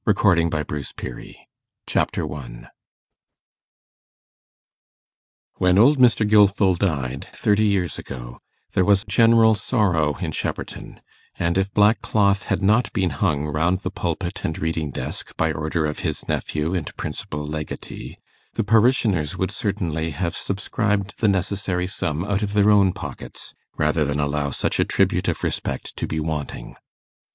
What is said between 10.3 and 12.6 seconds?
Shepperton; and if black cloth